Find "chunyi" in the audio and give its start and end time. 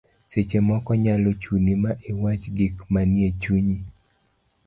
3.41-3.77